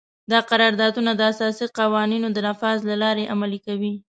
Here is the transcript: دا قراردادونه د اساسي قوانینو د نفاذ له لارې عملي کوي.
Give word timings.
دا 0.31 0.39
قراردادونه 0.49 1.11
د 1.15 1.21
اساسي 1.31 1.65
قوانینو 1.79 2.27
د 2.33 2.37
نفاذ 2.47 2.77
له 2.89 2.95
لارې 3.03 3.29
عملي 3.33 3.59
کوي. 3.67 3.93